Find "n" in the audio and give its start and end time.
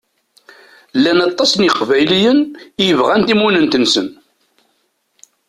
1.55-1.67